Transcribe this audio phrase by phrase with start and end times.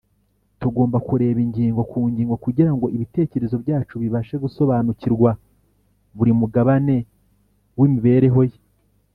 [0.61, 5.29] Tugomba kureba ingingo ku ngingo, kugira ngo ibitekerezo byacu bibashe gusobanukirwa
[6.17, 6.95] buri mugabane
[7.79, 8.57] w’imibereho ye